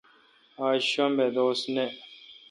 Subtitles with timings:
[0.67, 1.85] آج شنب دوس نہ۔